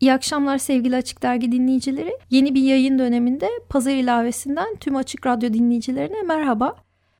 İyi 0.00 0.12
akşamlar 0.12 0.58
sevgili 0.58 0.96
Açık 0.96 1.22
Dergi 1.22 1.52
dinleyicileri. 1.52 2.18
Yeni 2.30 2.54
bir 2.54 2.62
yayın 2.62 2.98
döneminde 2.98 3.50
pazar 3.68 3.92
ilavesinden 3.92 4.76
tüm 4.76 4.96
Açık 4.96 5.26
Radyo 5.26 5.52
dinleyicilerine 5.52 6.22
merhaba. 6.22 6.76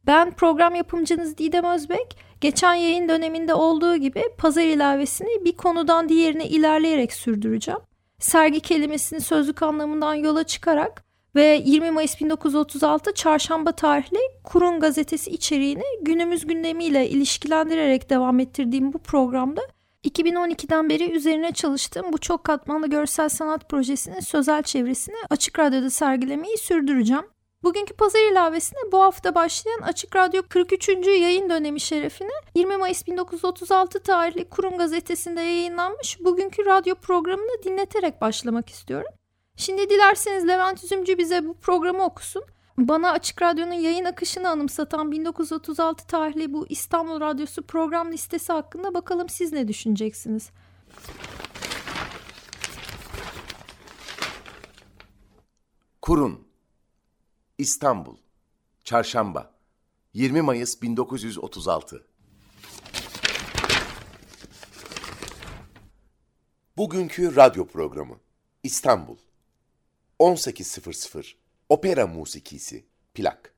Ben 0.07 0.31
program 0.31 0.75
yapımcınız 0.75 1.39
Didem 1.39 1.65
Özbek. 1.65 2.17
Geçen 2.41 2.75
yayın 2.75 3.09
döneminde 3.09 3.55
olduğu 3.55 3.97
gibi 3.97 4.23
pazar 4.39 4.63
ilavesini 4.63 5.45
bir 5.45 5.57
konudan 5.57 6.09
diğerine 6.09 6.49
ilerleyerek 6.49 7.13
sürdüreceğim. 7.13 7.81
Sergi 8.19 8.61
kelimesinin 8.61 9.21
sözlük 9.21 9.63
anlamından 9.63 10.15
yola 10.15 10.45
çıkarak 10.45 11.05
ve 11.35 11.63
20 11.65 11.91
Mayıs 11.91 12.21
1936 12.21 13.15
çarşamba 13.15 13.73
tarihli 13.73 14.19
Kurun 14.45 14.81
gazetesi 14.81 15.31
içeriğini 15.31 15.85
günümüz 16.03 16.47
gündemiyle 16.47 17.09
ilişkilendirerek 17.09 18.11
devam 18.11 18.41
ettirdiğim 18.41 18.93
bu 18.93 18.99
programda 18.99 19.63
2012'den 20.05 20.89
beri 20.89 21.13
üzerine 21.13 21.53
çalıştığım 21.53 22.13
bu 22.13 22.19
çok 22.19 22.45
katmanlı 22.45 22.91
görsel 22.91 23.29
sanat 23.29 23.69
projesinin 23.69 24.21
sözel 24.21 24.63
çevresini 24.63 25.17
Açık 25.31 25.59
Radyo'da 25.59 25.91
sergilemeyi 25.91 26.59
sürdüreceğim. 26.59 27.25
Bugünkü 27.63 27.95
pazar 27.95 28.33
ilavesine 28.33 28.79
bu 28.93 29.01
hafta 29.01 29.35
başlayan 29.35 29.81
Açık 29.83 30.17
Radyo 30.17 30.43
43. 30.49 30.89
yayın 31.07 31.51
dönemi 31.51 31.81
şerefine 31.81 32.31
20 32.55 32.77
Mayıs 32.77 33.07
1936 33.07 34.03
tarihli 34.03 34.49
Kurum 34.49 34.79
gazetesinde 34.79 35.41
yayınlanmış 35.41 36.21
bugünkü 36.21 36.67
radyo 36.67 36.95
programını 36.95 37.63
dinleterek 37.65 38.21
başlamak 38.21 38.69
istiyorum. 38.69 39.13
Şimdi 39.57 39.91
dilerseniz 39.91 40.49
Levent 40.49 40.85
Üzümcü 40.85 41.19
bize 41.19 41.47
bu 41.47 41.55
programı 41.55 42.05
okusun. 42.05 42.45
Bana 42.89 43.11
Açık 43.11 43.43
Radyo'nun 43.43 43.73
yayın 43.73 44.05
akışını 44.05 44.49
anımsatan 44.49 45.13
1936 45.13 46.07
tarihli 46.07 46.53
bu 46.53 46.67
İstanbul 46.69 47.21
Radyosu 47.21 47.63
program 47.63 48.13
listesi 48.13 48.53
hakkında 48.53 48.95
bakalım 48.95 49.29
siz 49.29 49.53
ne 49.53 49.69
düşüneceksiniz? 49.69 50.51
Kurun 56.03 56.47
İstanbul 57.59 58.17
Çarşamba 58.85 59.55
20 60.15 60.43
Mayıs 60.43 60.83
1936 60.83 62.07
Bugünkü 66.77 67.37
radyo 67.37 67.67
programı 67.67 68.17
İstanbul 68.63 69.17
18.00 70.21 71.40
Opera 71.71 72.07
musikisi 72.07 72.85
plak. 73.15 73.55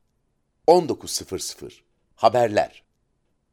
19.00 0.66 1.72
Haberler. 2.16 2.82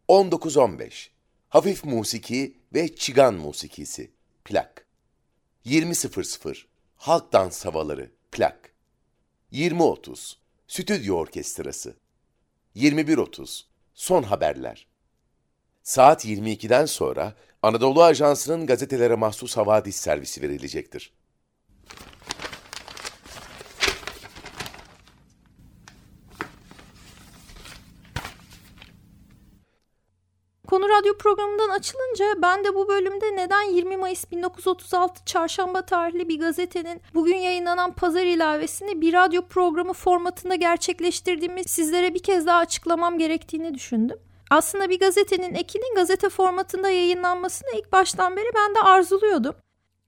19.15 0.09 1.07
Hafif 1.49 1.83
musiki 1.85 2.57
ve 2.73 2.95
çigan 2.95 3.33
musikisi 3.33 4.11
plak. 4.45 4.85
20.00 5.65 6.65
Halk 6.95 7.33
dans 7.33 7.65
havaları 7.65 8.11
plak. 8.31 8.73
20.30 9.53 10.35
Stüdyo 10.67 11.15
orkestrası. 11.15 11.95
21.30 12.75 13.63
Son 13.93 14.23
haberler. 14.23 14.87
Saat 15.83 16.25
22'den 16.25 16.85
sonra 16.85 17.35
Anadolu 17.61 18.03
Ajansı'nın 18.03 18.65
gazetelere 18.65 19.15
mahsus 19.15 19.57
havadis 19.57 19.95
servisi 19.95 20.41
verilecektir. 20.41 21.13
Radyo 30.99 31.17
programından 31.17 31.69
açılınca 31.69 32.25
ben 32.41 32.63
de 32.63 32.75
bu 32.75 32.87
bölümde 32.87 33.35
neden 33.35 33.61
20 33.61 33.97
Mayıs 33.97 34.31
1936 34.31 35.25
çarşamba 35.25 35.81
tarihli 35.81 36.29
bir 36.29 36.39
gazetenin 36.39 37.01
bugün 37.13 37.35
yayınlanan 37.35 37.93
pazar 37.93 38.25
ilavesini 38.25 39.01
bir 39.01 39.13
radyo 39.13 39.41
programı 39.41 39.93
formatında 39.93 40.55
gerçekleştirdiğimi 40.55 41.63
sizlere 41.63 42.13
bir 42.13 42.23
kez 42.23 42.45
daha 42.45 42.57
açıklamam 42.57 43.17
gerektiğini 43.17 43.73
düşündüm. 43.73 44.17
Aslında 44.49 44.89
bir 44.89 44.99
gazetenin 44.99 45.53
ekinin 45.53 45.95
gazete 45.95 46.29
formatında 46.29 46.89
yayınlanmasını 46.89 47.69
ilk 47.77 47.91
baştan 47.91 48.37
beri 48.37 48.47
ben 48.55 48.75
de 48.75 48.79
arzuluyordum. 48.79 49.55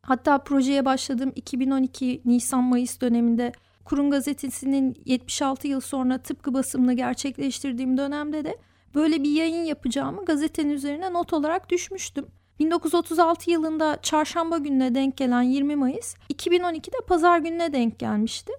Hatta 0.01 0.37
projeye 0.37 0.85
başladığım 0.85 1.31
2012 1.35 2.21
Nisan-Mayıs 2.25 3.01
döneminde 3.01 3.51
Kurum 3.85 4.11
Gazetesi'nin 4.11 4.95
76 5.05 5.67
yıl 5.67 5.81
sonra 5.81 6.17
tıpkı 6.17 6.53
basımını 6.53 6.93
gerçekleştirdiğim 6.93 7.97
dönemde 7.97 8.45
de 8.45 8.57
böyle 8.95 9.23
bir 9.23 9.31
yayın 9.31 9.63
yapacağımı 9.63 10.25
gazetenin 10.25 10.69
üzerine 10.69 11.13
not 11.13 11.33
olarak 11.33 11.69
düşmüştüm. 11.69 12.25
1936 12.59 13.51
yılında 13.51 13.97
çarşamba 14.01 14.57
gününe 14.57 14.95
denk 14.95 15.17
gelen 15.17 15.41
20 15.41 15.75
Mayıs 15.75 16.15
2012'de 16.33 17.05
pazar 17.07 17.39
gününe 17.39 17.73
denk 17.73 17.99
gelmişti. 17.99 18.51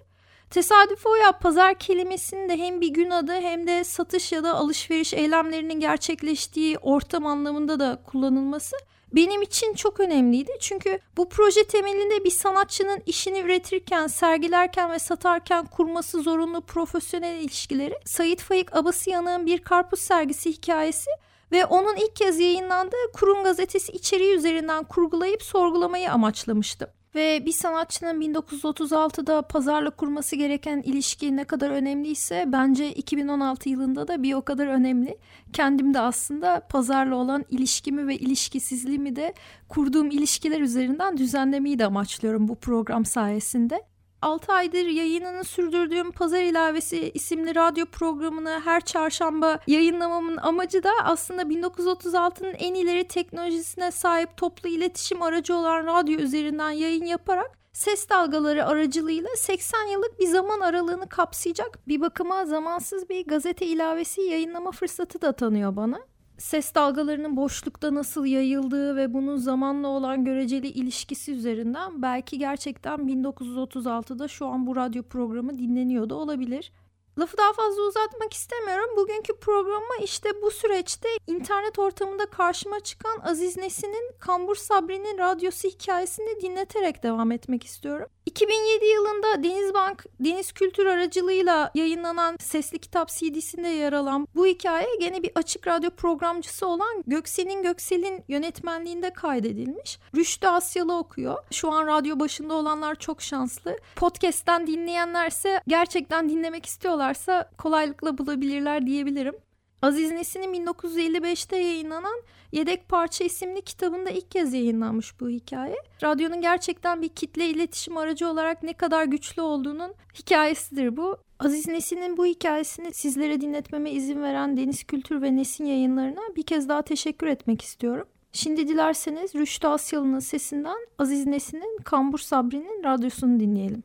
Tesadüf 0.50 1.06
o 1.06 1.14
ya 1.14 1.32
pazar 1.32 1.74
kelimesinin 1.74 2.48
de 2.48 2.58
hem 2.58 2.80
bir 2.80 2.88
gün 2.88 3.10
adı 3.10 3.32
hem 3.32 3.66
de 3.66 3.84
satış 3.84 4.32
ya 4.32 4.44
da 4.44 4.54
alışveriş 4.54 5.14
eylemlerinin 5.14 5.80
gerçekleştiği 5.80 6.78
ortam 6.78 7.26
anlamında 7.26 7.80
da 7.80 8.02
kullanılması 8.06 8.76
benim 9.12 9.42
için 9.42 9.74
çok 9.74 10.00
önemliydi. 10.00 10.52
Çünkü 10.60 10.98
bu 11.16 11.28
proje 11.28 11.64
temelinde 11.64 12.24
bir 12.24 12.30
sanatçının 12.30 13.02
işini 13.06 13.40
üretirken, 13.40 14.06
sergilerken 14.06 14.90
ve 14.90 14.98
satarken 14.98 15.66
kurması 15.66 16.22
zorunlu 16.22 16.60
profesyonel 16.60 17.40
ilişkileri 17.40 17.94
Sayit 18.04 18.40
Faik 18.40 18.76
Abasıyan'ın 18.76 19.46
bir 19.46 19.58
karpuz 19.58 20.00
sergisi 20.00 20.50
hikayesi 20.52 21.10
ve 21.52 21.66
onun 21.66 21.96
ilk 21.96 22.16
kez 22.16 22.40
yayınlandığı 22.40 23.12
Kurum 23.12 23.44
Gazetesi 23.44 23.92
içeriği 23.92 24.36
üzerinden 24.36 24.84
kurgulayıp 24.84 25.42
sorgulamayı 25.42 26.12
amaçlamıştım. 26.12 26.88
Ve 27.14 27.46
bir 27.46 27.52
sanatçının 27.52 28.20
1936'da 28.20 29.42
pazarla 29.42 29.90
kurması 29.90 30.36
gereken 30.36 30.82
ilişki 30.82 31.36
ne 31.36 31.44
kadar 31.44 31.70
önemliyse 31.70 32.44
bence 32.48 32.92
2016 32.92 33.68
yılında 33.68 34.08
da 34.08 34.22
bir 34.22 34.34
o 34.34 34.42
kadar 34.42 34.66
önemli. 34.66 35.18
Kendim 35.52 35.94
de 35.94 36.00
aslında 36.00 36.60
pazarla 36.68 37.16
olan 37.16 37.44
ilişkimi 37.50 38.06
ve 38.06 38.16
ilişkisizliğimi 38.16 39.16
de 39.16 39.34
kurduğum 39.68 40.10
ilişkiler 40.10 40.60
üzerinden 40.60 41.16
düzenlemeyi 41.16 41.78
de 41.78 41.86
amaçlıyorum 41.86 42.48
bu 42.48 42.54
program 42.54 43.04
sayesinde. 43.04 43.91
6 44.22 44.52
aydır 44.52 44.86
yayınını 44.86 45.44
sürdürdüğüm 45.44 46.12
Pazar 46.12 46.42
İlavesi 46.42 47.10
isimli 47.14 47.54
radyo 47.54 47.86
programını 47.86 48.60
her 48.64 48.80
çarşamba 48.80 49.58
yayınlamamın 49.66 50.36
amacı 50.36 50.82
da 50.82 50.90
aslında 51.04 51.42
1936'nın 51.42 52.54
en 52.54 52.74
ileri 52.74 53.08
teknolojisine 53.08 53.90
sahip 53.90 54.36
toplu 54.36 54.68
iletişim 54.68 55.22
aracı 55.22 55.56
olan 55.56 55.86
radyo 55.86 56.18
üzerinden 56.18 56.70
yayın 56.70 57.04
yaparak 57.04 57.58
ses 57.72 58.08
dalgaları 58.08 58.66
aracılığıyla 58.66 59.30
80 59.36 59.86
yıllık 59.86 60.20
bir 60.20 60.26
zaman 60.26 60.60
aralığını 60.60 61.08
kapsayacak 61.08 61.88
bir 61.88 62.00
bakıma 62.00 62.46
zamansız 62.46 63.08
bir 63.08 63.26
gazete 63.26 63.66
ilavesi 63.66 64.20
yayınlama 64.20 64.70
fırsatı 64.70 65.20
da 65.20 65.32
tanıyor 65.32 65.76
bana 65.76 65.98
ses 66.42 66.74
dalgalarının 66.74 67.36
boşlukta 67.36 67.94
nasıl 67.94 68.26
yayıldığı 68.26 68.96
ve 68.96 69.14
bunun 69.14 69.36
zamanla 69.36 69.88
olan 69.88 70.24
göreceli 70.24 70.68
ilişkisi 70.68 71.32
üzerinden 71.32 72.02
belki 72.02 72.38
gerçekten 72.38 72.98
1936'da 72.98 74.28
şu 74.28 74.46
an 74.46 74.66
bu 74.66 74.76
radyo 74.76 75.02
programı 75.02 75.58
dinleniyor 75.58 76.10
da 76.10 76.14
olabilir. 76.14 76.72
Lafı 77.18 77.36
daha 77.36 77.52
fazla 77.52 77.82
uzatmak 77.82 78.32
istemiyorum. 78.32 78.90
Bugünkü 78.96 79.36
programa 79.36 79.96
işte 80.02 80.42
bu 80.42 80.50
süreçte 80.50 81.08
internet 81.26 81.78
ortamında 81.78 82.26
karşıma 82.26 82.80
çıkan 82.80 83.20
Aziz 83.24 83.56
Nesin'in 83.56 84.12
Kambur 84.18 84.54
Sabri'nin 84.54 85.18
radyosu 85.18 85.68
hikayesini 85.68 86.40
dinleterek 86.42 87.02
devam 87.02 87.32
etmek 87.32 87.64
istiyorum. 87.64 88.08
2007 88.26 88.84
yılında 88.84 89.42
Denizbank 89.42 90.04
Deniz 90.20 90.52
Kültür 90.52 90.86
aracılığıyla 90.86 91.70
yayınlanan 91.74 92.36
sesli 92.40 92.78
kitap 92.78 93.08
CD'sinde 93.08 93.68
yer 93.68 93.92
alan 93.92 94.28
bu 94.34 94.46
hikaye 94.46 94.86
gene 95.00 95.22
bir 95.22 95.30
açık 95.34 95.68
radyo 95.68 95.90
programcısı 95.90 96.66
olan 96.66 97.02
Göksel'in 97.06 97.62
Göksel'in 97.62 98.24
yönetmenliğinde 98.28 99.12
kaydedilmiş. 99.12 99.98
Rüştü 100.16 100.46
Asyalı 100.46 100.98
okuyor. 100.98 101.38
Şu 101.50 101.72
an 101.72 101.86
radyo 101.86 102.20
başında 102.20 102.54
olanlar 102.54 102.94
çok 102.94 103.22
şanslı. 103.22 103.76
Podcast'ten 103.96 104.66
dinleyenlerse 104.66 105.60
gerçekten 105.66 106.28
dinlemek 106.28 106.66
istiyorlarsa 107.10 107.50
kolaylıkla 107.58 108.18
bulabilirler 108.18 108.86
diyebilirim. 108.86 109.34
Aziz 109.82 110.10
Nesin'in 110.10 110.66
1955'te 110.66 111.56
yayınlanan 111.56 112.22
Yedek 112.52 112.88
Parça 112.88 113.24
isimli 113.24 113.62
kitabında 113.62 114.10
ilk 114.10 114.30
kez 114.30 114.54
yayınlanmış 114.54 115.20
bu 115.20 115.28
hikaye. 115.28 115.76
Radyonun 116.02 116.40
gerçekten 116.40 117.02
bir 117.02 117.08
kitle 117.08 117.46
iletişim 117.48 117.96
aracı 117.96 118.28
olarak 118.28 118.62
ne 118.62 118.72
kadar 118.72 119.04
güçlü 119.04 119.42
olduğunun 119.42 119.94
hikayesidir 120.14 120.96
bu. 120.96 121.16
Aziz 121.38 121.68
Nesin'in 121.68 122.16
bu 122.16 122.26
hikayesini 122.26 122.92
sizlere 122.92 123.40
dinletmeme 123.40 123.90
izin 123.90 124.22
veren 124.22 124.56
Deniz 124.56 124.84
Kültür 124.84 125.22
ve 125.22 125.36
Nesin 125.36 125.64
yayınlarına 125.64 126.36
bir 126.36 126.42
kez 126.42 126.68
daha 126.68 126.82
teşekkür 126.82 127.26
etmek 127.26 127.62
istiyorum. 127.62 128.08
Şimdi 128.32 128.68
dilerseniz 128.68 129.34
Rüştü 129.34 129.66
Asyalı'nın 129.66 130.18
sesinden 130.18 130.78
Aziz 130.98 131.26
Nesin'in 131.26 131.78
Kambur 131.84 132.18
Sabri'nin 132.18 132.84
radyosunu 132.84 133.40
dinleyelim. 133.40 133.82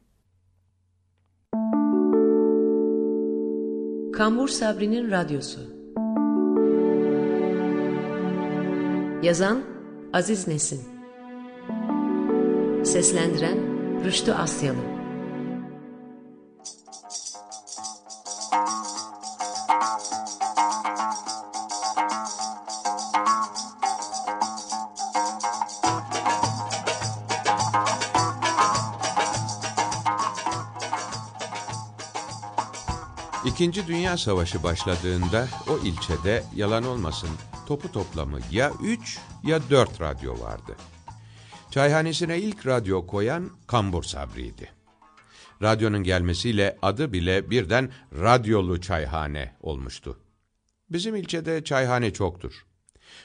Kambur 4.17 4.47
Sabri'nin 4.47 5.11
radyosu. 5.11 5.59
Yazan 9.23 9.61
Aziz 10.13 10.47
Nesin. 10.47 10.81
Seslendiren 12.83 13.57
Rüştü 14.05 14.31
Asyalı 14.31 14.96
İkinci 33.47 33.88
Dünya 33.88 34.17
Savaşı 34.17 34.63
başladığında 34.63 35.47
o 35.69 35.77
ilçede 35.77 36.44
yalan 36.55 36.83
olmasın 36.83 37.29
topu 37.67 37.91
toplamı 37.91 38.39
ya 38.51 38.71
üç 38.83 39.19
ya 39.44 39.59
dört 39.69 40.01
radyo 40.01 40.39
vardı. 40.39 40.75
Çayhanesine 41.71 42.39
ilk 42.39 42.67
radyo 42.67 43.07
koyan 43.07 43.49
Kambur 43.67 44.03
Sabri'ydi. 44.03 44.69
Radyonun 45.61 46.03
gelmesiyle 46.03 46.77
adı 46.81 47.13
bile 47.13 47.49
birden 47.49 47.91
radyolu 48.19 48.81
çayhane 48.81 49.55
olmuştu. 49.61 50.19
Bizim 50.89 51.15
ilçede 51.15 51.63
çayhane 51.63 52.13
çoktur. 52.13 52.65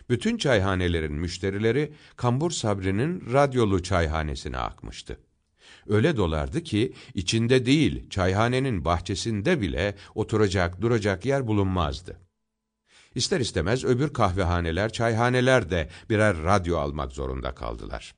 Bütün 0.08 0.36
çayhanelerin 0.36 1.14
müşterileri 1.14 1.92
Kambur 2.16 2.50
Sabri'nin 2.50 3.32
radyolu 3.32 3.82
çayhanesine 3.82 4.58
akmıştı. 4.58 5.18
Öyle 5.88 6.16
dolardı 6.16 6.62
ki 6.62 6.92
içinde 7.14 7.66
değil 7.66 8.10
çayhanenin 8.10 8.84
bahçesinde 8.84 9.60
bile 9.60 9.94
oturacak 10.14 10.80
duracak 10.80 11.24
yer 11.24 11.46
bulunmazdı. 11.46 12.18
İster 13.14 13.40
istemez 13.40 13.84
öbür 13.84 14.12
kahvehaneler, 14.12 14.92
çayhaneler 14.92 15.70
de 15.70 15.88
birer 16.10 16.42
radyo 16.42 16.78
almak 16.78 17.12
zorunda 17.12 17.54
kaldılar. 17.54 18.14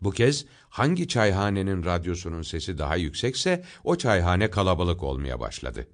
Bu 0.00 0.10
kez 0.10 0.46
hangi 0.68 1.08
çayhanenin 1.08 1.84
radyosunun 1.84 2.42
sesi 2.42 2.78
daha 2.78 2.96
yüksekse 2.96 3.64
o 3.84 3.96
çayhane 3.96 4.50
kalabalık 4.50 5.02
olmaya 5.02 5.40
başladı. 5.40 5.86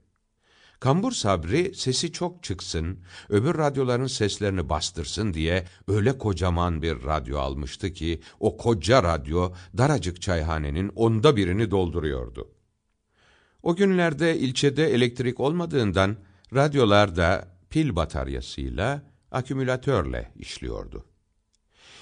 Kambur 0.84 1.12
Sabri 1.12 1.74
sesi 1.74 2.12
çok 2.12 2.42
çıksın, 2.42 2.98
öbür 3.28 3.58
radyoların 3.58 4.06
seslerini 4.06 4.68
bastırsın 4.68 5.34
diye 5.34 5.64
öyle 5.88 6.18
kocaman 6.18 6.82
bir 6.82 7.04
radyo 7.04 7.38
almıştı 7.38 7.92
ki 7.92 8.20
o 8.40 8.56
koca 8.56 9.02
radyo 9.02 9.52
daracık 9.78 10.22
çayhanenin 10.22 10.88
onda 10.88 11.36
birini 11.36 11.70
dolduruyordu. 11.70 12.50
O 13.62 13.76
günlerde 13.76 14.38
ilçede 14.38 14.94
elektrik 14.94 15.40
olmadığından 15.40 16.16
radyolar 16.54 17.16
da 17.16 17.48
pil 17.70 17.96
bataryasıyla, 17.96 19.02
akümülatörle 19.30 20.32
işliyordu. 20.36 21.04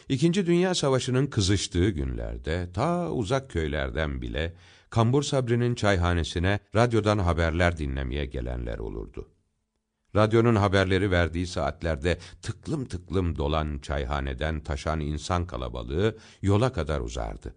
İkinci 0.09 0.47
Dünya 0.47 0.75
Savaşı'nın 0.75 1.27
kızıştığı 1.27 1.89
günlerde 1.89 2.69
ta 2.75 3.11
uzak 3.11 3.51
köylerden 3.51 4.23
bile 4.23 4.55
Kambur 4.93 5.23
Sabri'nin 5.23 5.75
çayhanesine 5.75 6.59
radyodan 6.75 7.19
haberler 7.19 7.79
dinlemeye 7.79 8.27
gelenler 8.27 8.79
olurdu. 8.79 9.29
Radyonun 10.17 10.55
haberleri 10.55 11.11
verdiği 11.11 11.47
saatlerde 11.47 12.19
tıklım 12.43 12.85
tıklım 12.85 13.37
dolan 13.39 13.79
çayhaneden 13.79 14.61
taşan 14.61 15.01
insan 15.01 15.47
kalabalığı 15.47 16.17
yola 16.43 16.73
kadar 16.73 17.01
uzardı. 17.01 17.55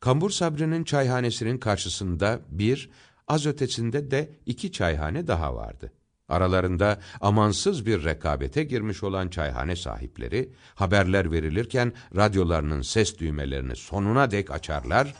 Kambur 0.00 0.30
Sabri'nin 0.30 0.84
çayhanesinin 0.84 1.58
karşısında 1.58 2.40
bir, 2.48 2.90
az 3.28 3.46
ötesinde 3.46 4.10
de 4.10 4.30
iki 4.46 4.72
çayhane 4.72 5.26
daha 5.26 5.54
vardı. 5.54 5.92
Aralarında 6.28 7.00
amansız 7.20 7.86
bir 7.86 8.04
rekabete 8.04 8.64
girmiş 8.64 9.02
olan 9.02 9.28
çayhane 9.28 9.76
sahipleri, 9.76 10.52
haberler 10.74 11.32
verilirken 11.32 11.92
radyolarının 12.16 12.82
ses 12.82 13.18
düğmelerini 13.18 13.76
sonuna 13.76 14.30
dek 14.30 14.50
açarlar 14.50 15.14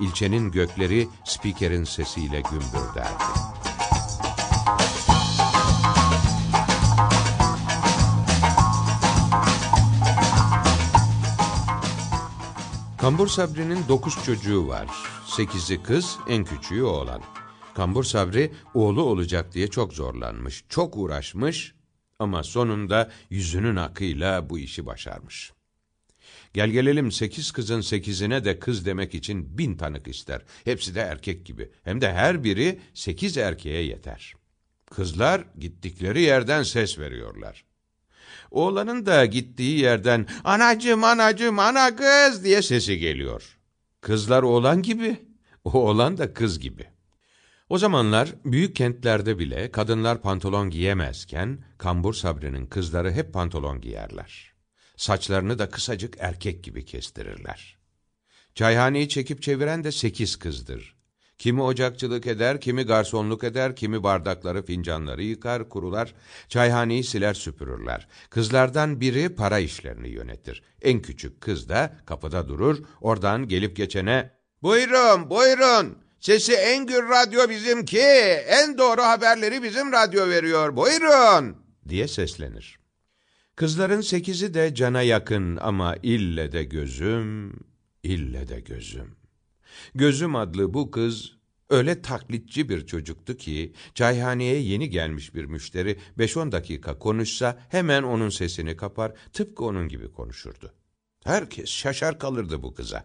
ilçenin 0.00 0.50
gökleri 0.50 1.08
spikerin 1.24 1.84
sesiyle 1.84 2.40
gümbürderdi. 2.40 3.24
Kambur 12.98 13.28
Sabri'nin 13.28 13.78
dokuz 13.88 14.24
çocuğu 14.24 14.68
var. 14.68 14.86
Sekizi 15.26 15.82
kız, 15.82 16.18
en 16.28 16.44
küçüğü 16.44 16.82
oğlan. 16.82 17.22
Kambur 17.74 18.04
Sabri 18.04 18.52
oğlu 18.74 19.02
olacak 19.02 19.52
diye 19.52 19.68
çok 19.68 19.92
zorlanmış, 19.92 20.64
çok 20.68 20.96
uğraşmış 20.96 21.74
ama 22.18 22.42
sonunda 22.42 23.10
yüzünün 23.30 23.76
akıyla 23.76 24.50
bu 24.50 24.58
işi 24.58 24.86
başarmış. 24.86 25.52
Gel 26.54 26.70
gelelim 26.70 27.12
sekiz 27.12 27.52
kızın 27.52 27.80
sekizine 27.80 28.44
de 28.44 28.58
kız 28.58 28.86
demek 28.86 29.14
için 29.14 29.58
bin 29.58 29.76
tanık 29.76 30.08
ister. 30.08 30.42
Hepsi 30.64 30.94
de 30.94 31.00
erkek 31.00 31.46
gibi. 31.46 31.70
Hem 31.84 32.00
de 32.00 32.12
her 32.12 32.44
biri 32.44 32.80
sekiz 32.94 33.36
erkeğe 33.36 33.82
yeter. 33.82 34.34
Kızlar 34.90 35.44
gittikleri 35.58 36.22
yerden 36.22 36.62
ses 36.62 36.98
veriyorlar. 36.98 37.64
Oğlanın 38.50 39.06
da 39.06 39.24
gittiği 39.24 39.78
yerden 39.78 40.26
anacım 40.44 41.04
anacım 41.04 41.58
ana 41.58 41.96
kız 41.96 42.44
diye 42.44 42.62
sesi 42.62 42.98
geliyor. 42.98 43.58
Kızlar 44.00 44.42
oğlan 44.42 44.82
gibi, 44.82 45.16
oğlan 45.64 46.18
da 46.18 46.34
kız 46.34 46.58
gibi. 46.58 46.86
O 47.68 47.78
zamanlar 47.78 48.34
büyük 48.44 48.76
kentlerde 48.76 49.38
bile 49.38 49.70
kadınlar 49.70 50.22
pantolon 50.22 50.70
giyemezken 50.70 51.58
Kambur 51.78 52.14
Sabri'nin 52.14 52.66
kızları 52.66 53.12
hep 53.12 53.32
pantolon 53.32 53.80
giyerler. 53.80 54.55
Saçlarını 54.96 55.58
da 55.58 55.70
kısacık 55.70 56.14
erkek 56.18 56.64
gibi 56.64 56.84
kestirirler. 56.84 57.76
Çayhaneyi 58.54 59.08
çekip 59.08 59.42
çeviren 59.42 59.84
de 59.84 59.92
sekiz 59.92 60.36
kızdır. 60.36 60.96
Kimi 61.38 61.62
ocakçılık 61.62 62.26
eder, 62.26 62.60
kimi 62.60 62.82
garsonluk 62.82 63.44
eder, 63.44 63.76
kimi 63.76 64.02
bardakları, 64.02 64.62
fincanları 64.62 65.22
yıkar, 65.22 65.68
kurular, 65.68 66.14
çayhaneyi 66.48 67.04
siler 67.04 67.34
süpürürler. 67.34 68.08
Kızlardan 68.30 69.00
biri 69.00 69.34
para 69.34 69.58
işlerini 69.58 70.08
yönetir. 70.08 70.62
En 70.82 71.02
küçük 71.02 71.40
kız 71.40 71.68
da 71.68 71.96
kapıda 72.06 72.48
durur, 72.48 72.78
oradan 73.00 73.48
gelip 73.48 73.76
geçene 73.76 74.36
''Buyurun, 74.62 75.30
buyurun, 75.30 75.98
sesi 76.20 76.52
en 76.52 76.86
gür 76.86 77.08
radyo 77.08 77.48
bizimki, 77.48 78.00
en 78.48 78.78
doğru 78.78 79.02
haberleri 79.02 79.62
bizim 79.62 79.92
radyo 79.92 80.28
veriyor, 80.28 80.76
buyurun.'' 80.76 81.56
diye 81.88 82.08
seslenir. 82.08 82.85
Kızların 83.56 84.00
sekizi 84.00 84.54
de 84.54 84.74
cana 84.74 85.02
yakın 85.02 85.56
ama 85.56 85.96
ille 86.02 86.52
de 86.52 86.64
gözüm, 86.64 87.52
ille 88.02 88.48
de 88.48 88.60
gözüm. 88.60 89.16
Gözüm 89.94 90.36
adlı 90.36 90.74
bu 90.74 90.90
kız 90.90 91.32
öyle 91.70 92.02
taklitçi 92.02 92.68
bir 92.68 92.86
çocuktu 92.86 93.36
ki 93.36 93.72
çayhaneye 93.94 94.60
yeni 94.60 94.90
gelmiş 94.90 95.34
bir 95.34 95.44
müşteri 95.44 95.98
5-10 96.18 96.52
dakika 96.52 96.98
konuşsa 96.98 97.66
hemen 97.68 98.02
onun 98.02 98.28
sesini 98.28 98.76
kapar 98.76 99.12
tıpkı 99.32 99.64
onun 99.64 99.88
gibi 99.88 100.12
konuşurdu. 100.12 100.72
Herkes 101.24 101.70
şaşar 101.70 102.18
kalırdı 102.18 102.62
bu 102.62 102.74
kıza. 102.74 103.04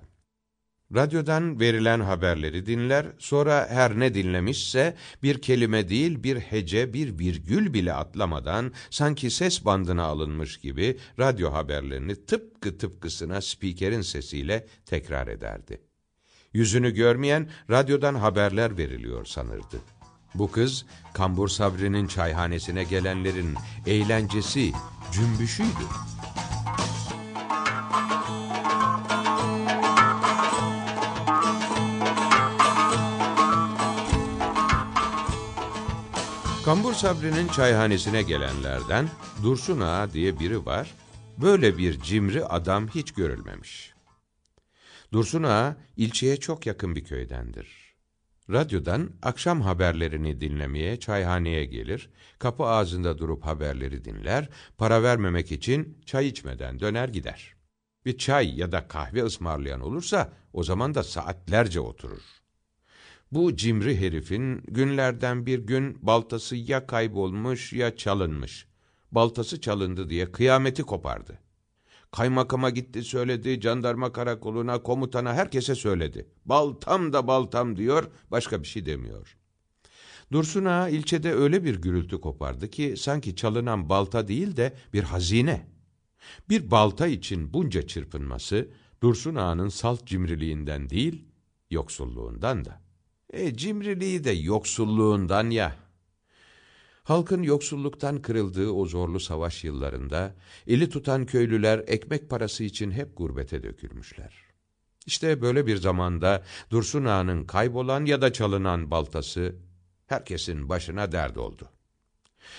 Radyodan 0.96 1.60
verilen 1.60 2.00
haberleri 2.00 2.66
dinler, 2.66 3.06
sonra 3.20 3.68
her 3.70 4.00
ne 4.00 4.14
dinlemişse 4.14 4.96
bir 5.24 5.42
kelime 5.42 5.90
değil 5.90 6.24
bir 6.24 6.38
hece, 6.38 6.94
bir 6.94 7.20
virgül 7.20 7.74
bile 7.74 7.94
atlamadan 7.94 8.72
sanki 8.90 9.32
ses 9.32 9.66
bandına 9.66 10.04
alınmış 10.04 10.58
gibi 10.58 10.98
radyo 11.20 11.54
haberlerini 11.54 12.26
tıpkı 12.26 12.78
tıpkısına 12.78 13.42
spikerin 13.42 14.02
sesiyle 14.02 14.68
tekrar 14.86 15.28
ederdi. 15.28 15.82
Yüzünü 16.54 16.92
görmeyen 16.92 17.50
radyodan 17.70 18.16
haberler 18.16 18.78
veriliyor 18.78 19.26
sanırdı. 19.26 19.82
Bu 20.36 20.52
kız 20.52 20.86
Kambur 21.14 21.48
Sabri'nin 21.48 22.08
çayhanesine 22.08 22.84
gelenlerin 22.84 23.56
eğlencesi, 23.88 24.72
cümbüşüydü. 25.12 25.86
Kambur 36.66 36.94
Sabri'nin 36.94 37.48
çayhanesine 37.48 38.22
gelenlerden 38.22 39.10
Dursun 39.44 39.80
Ağa 39.80 40.14
diye 40.14 40.40
biri 40.40 40.66
var. 40.66 40.96
Böyle 41.38 41.78
bir 41.78 42.02
cimri 42.02 42.46
adam 42.46 42.88
hiç 42.88 43.12
görülmemiş. 43.12 43.94
Dursun 45.14 45.44
Ağa 45.44 45.78
ilçeye 45.98 46.38
çok 46.38 46.66
yakın 46.66 46.96
bir 46.96 47.04
köydendir. 47.04 47.96
Radyodan 48.50 49.12
akşam 49.22 49.62
haberlerini 49.62 50.42
dinlemeye 50.42 51.00
çayhaneye 51.00 51.66
gelir, 51.66 52.10
kapı 52.40 52.64
ağzında 52.64 53.18
durup 53.18 53.46
haberleri 53.46 54.06
dinler, 54.06 54.50
para 54.78 55.04
vermemek 55.04 55.52
için 55.52 55.98
çay 56.06 56.28
içmeden 56.28 56.80
döner 56.80 57.10
gider. 57.10 57.56
Bir 58.06 58.18
çay 58.18 58.60
ya 58.60 58.72
da 58.72 58.88
kahve 58.88 59.24
ısmarlayan 59.24 59.82
olursa 59.82 60.34
o 60.54 60.64
zaman 60.64 60.96
da 60.96 61.04
saatlerce 61.04 61.80
oturur. 61.80 62.22
Bu 63.32 63.56
cimri 63.56 64.02
herifin 64.02 64.62
günlerden 64.68 65.46
bir 65.46 65.60
gün 65.60 65.98
baltası 66.02 66.56
ya 66.56 66.88
kaybolmuş 66.88 67.74
ya 67.74 67.96
çalınmış. 67.96 68.68
Baltası 69.12 69.62
çalındı 69.62 70.10
diye 70.10 70.32
kıyameti 70.32 70.84
kopardı. 70.84 71.40
Kaymakama 72.12 72.70
gitti 72.70 73.04
söyledi, 73.04 73.62
jandarma 73.62 74.12
karakoluna, 74.12 74.84
komutana 74.84 75.34
herkese 75.34 75.76
söyledi. 75.76 76.28
Baltam 76.46 77.14
da 77.14 77.28
baltam 77.28 77.76
diyor, 77.76 78.12
başka 78.32 78.62
bir 78.62 78.68
şey 78.68 78.86
demiyor. 78.86 79.38
Dursun 80.32 80.66
Ağa 80.66 80.90
ilçede 80.90 81.34
öyle 81.34 81.64
bir 81.64 81.82
gürültü 81.82 82.22
kopardı 82.22 82.70
ki 82.70 82.96
sanki 82.98 83.36
çalınan 83.36 83.90
balta 83.90 84.28
değil 84.28 84.58
de 84.58 84.74
bir 84.94 85.04
hazine. 85.04 85.68
Bir 86.50 86.72
balta 86.72 87.08
için 87.08 87.54
bunca 87.54 87.88
çırpınması 87.88 88.70
Dursun 89.04 89.36
Ağa'nın 89.36 89.70
salt 89.70 90.06
cimriliğinden 90.08 90.90
değil, 90.90 91.26
yoksulluğundan 91.70 92.66
da. 92.66 92.91
E 93.32 93.58
cimriliği 93.58 94.24
de 94.24 94.32
yoksulluğundan 94.32 95.50
ya. 95.50 95.76
Halkın 97.04 97.44
yoksulluktan 97.44 98.22
kırıldığı 98.22 98.70
o 98.70 98.86
zorlu 98.86 99.20
savaş 99.20 99.64
yıllarında 99.64 100.36
eli 100.68 100.90
tutan 100.90 101.26
köylüler 101.26 101.84
ekmek 101.88 102.30
parası 102.30 102.64
için 102.64 102.92
hep 102.92 103.18
gurbete 103.18 103.64
dökülmüşler. 103.64 104.34
İşte 105.06 105.42
böyle 105.42 105.68
bir 105.68 105.78
zamanda 105.78 106.44
Dursun 106.72 107.06
Ağa'nın 107.06 107.46
kaybolan 107.46 108.06
ya 108.06 108.22
da 108.22 108.34
çalınan 108.34 108.92
baltası 108.92 109.56
herkesin 110.08 110.70
başına 110.70 111.12
dert 111.12 111.38
oldu. 111.38 111.70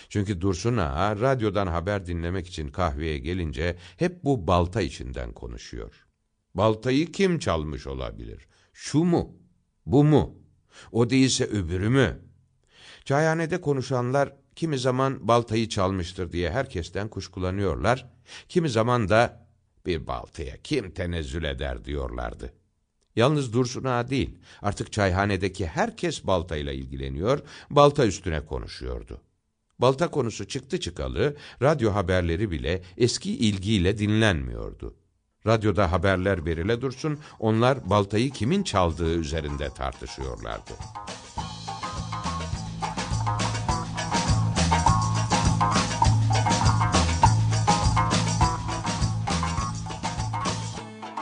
Çünkü 0.08 0.40
Dursun 0.40 0.76
Ağa 0.76 1.16
radyodan 1.20 1.66
haber 1.66 2.06
dinlemek 2.06 2.46
için 2.46 2.68
kahveye 2.68 3.18
gelince 3.18 3.76
hep 3.96 4.24
bu 4.24 4.46
balta 4.46 4.82
içinden 4.82 5.32
konuşuyor. 5.32 6.06
Baltayı 6.54 7.12
kim 7.12 7.38
çalmış 7.38 7.86
olabilir? 7.86 8.46
Şu 8.72 9.04
mu? 9.04 9.36
Bu 9.86 10.04
mu? 10.04 10.41
O 10.92 11.10
değilse 11.10 11.44
öbürü 11.44 11.88
mü? 11.88 12.18
Çayhanede 13.04 13.60
konuşanlar 13.60 14.32
kimi 14.56 14.78
zaman 14.78 15.28
baltayı 15.28 15.68
çalmıştır 15.68 16.32
diye 16.32 16.50
herkesten 16.50 17.08
kuşkulanıyorlar, 17.08 18.06
kimi 18.48 18.68
zaman 18.68 19.08
da 19.08 19.46
bir 19.86 20.06
baltaya 20.06 20.56
kim 20.62 20.90
tenezzül 20.90 21.44
eder 21.44 21.84
diyorlardı. 21.84 22.52
Yalnız 23.16 23.52
Dursun 23.52 23.84
Ağa 23.84 24.10
değil, 24.10 24.38
artık 24.62 24.92
çayhanedeki 24.92 25.66
herkes 25.66 26.26
baltayla 26.26 26.72
ilgileniyor, 26.72 27.42
balta 27.70 28.06
üstüne 28.06 28.46
konuşuyordu. 28.46 29.20
Balta 29.78 30.10
konusu 30.10 30.48
çıktı 30.48 30.80
çıkalı, 30.80 31.36
radyo 31.62 31.94
haberleri 31.94 32.50
bile 32.50 32.82
eski 32.96 33.36
ilgiyle 33.38 33.98
dinlenmiyordu. 33.98 34.94
Radyoda 35.46 35.92
haberler 35.92 36.46
verile 36.46 36.80
dursun, 36.80 37.18
onlar 37.38 37.90
baltayı 37.90 38.30
kimin 38.30 38.62
çaldığı 38.62 39.14
üzerinde 39.14 39.70
tartışıyorlardı. 39.70 40.72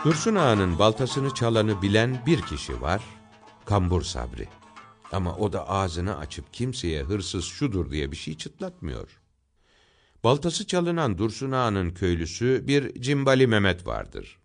Dursun 0.05 0.35
Ağa'nın 0.35 0.79
baltasını 0.79 1.35
çalanı 1.35 1.83
bilen 1.83 2.23
bir 2.27 2.43
kişi 2.43 2.81
var, 2.81 3.03
Kambur 3.65 4.03
Sabri. 4.03 4.49
Ama 5.13 5.37
o 5.37 5.53
da 5.53 5.69
ağzını 5.69 6.19
açıp 6.19 6.53
kimseye 6.53 7.03
hırsız 7.03 7.45
şudur 7.45 7.91
diye 7.91 8.13
bir 8.13 8.17
şey 8.17 8.37
çıtlatmıyor. 8.37 9.20
Baltası 10.25 10.67
çalınan 10.67 11.19
Dursun 11.19 11.51
Ağa'nın 11.51 11.91
köylüsü 11.91 12.65
bir 12.67 13.01
Cimbali 13.03 13.47
Mehmet 13.47 13.87
vardır. 13.87 14.39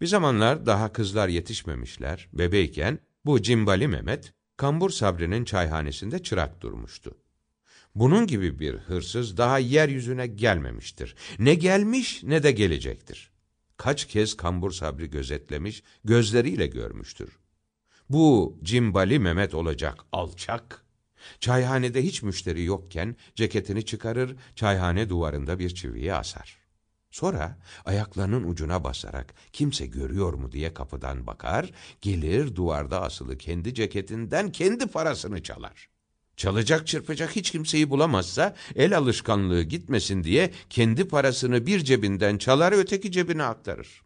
Bir 0.00 0.06
zamanlar 0.06 0.66
daha 0.66 0.92
kızlar 0.92 1.28
yetişmemişler, 1.28 2.28
bebeyken 2.32 2.98
bu 3.24 3.42
Cimbali 3.42 3.88
Mehmet, 3.88 4.32
Kambur 4.56 4.90
Sabri'nin 4.90 5.44
çayhanesinde 5.44 6.22
çırak 6.22 6.60
durmuştu. 6.60 7.16
Bunun 7.94 8.26
gibi 8.26 8.58
bir 8.58 8.74
hırsız 8.74 9.36
daha 9.36 9.58
yeryüzüne 9.58 10.26
gelmemiştir. 10.26 11.14
Ne 11.38 11.54
gelmiş 11.54 12.22
ne 12.22 12.42
de 12.42 12.52
gelecektir. 12.52 13.30
Kaç 13.76 14.04
kez 14.04 14.36
Kambur 14.36 14.70
Sabri 14.70 15.10
gözetlemiş, 15.10 15.82
gözleriyle 16.04 16.66
görmüştür. 16.66 17.38
Bu 18.10 18.58
cimbali 18.62 19.18
Mehmet 19.18 19.54
olacak 19.54 19.98
alçak. 20.12 20.87
Çayhanede 21.40 22.02
hiç 22.02 22.22
müşteri 22.22 22.64
yokken 22.64 23.16
ceketini 23.34 23.84
çıkarır, 23.84 24.36
çayhane 24.56 25.08
duvarında 25.08 25.58
bir 25.58 25.74
çiviyi 25.74 26.14
asar. 26.14 26.58
Sonra 27.10 27.58
ayaklarının 27.84 28.44
ucuna 28.44 28.84
basarak 28.84 29.34
kimse 29.52 29.86
görüyor 29.86 30.34
mu 30.34 30.52
diye 30.52 30.74
kapıdan 30.74 31.26
bakar, 31.26 31.70
gelir 32.00 32.54
duvarda 32.54 33.02
asılı 33.02 33.38
kendi 33.38 33.74
ceketinden 33.74 34.52
kendi 34.52 34.86
parasını 34.86 35.42
çalar. 35.42 35.88
Çalacak 36.36 36.86
çırpacak 36.86 37.36
hiç 37.36 37.50
kimseyi 37.50 37.90
bulamazsa 37.90 38.54
el 38.76 38.96
alışkanlığı 38.96 39.62
gitmesin 39.62 40.24
diye 40.24 40.52
kendi 40.70 41.08
parasını 41.08 41.66
bir 41.66 41.80
cebinden 41.80 42.38
çalar 42.38 42.72
öteki 42.72 43.12
cebine 43.12 43.42
aktarır. 43.42 44.02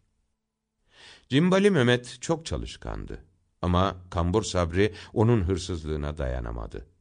Cimbali 1.29 1.71
Mehmet 1.71 2.17
çok 2.21 2.45
çalışkandı. 2.45 3.25
Ama 3.61 3.95
Kambur 4.09 4.43
Sabri 4.43 4.93
onun 5.13 5.41
hırsızlığına 5.43 6.17
dayanamadı. 6.17 6.92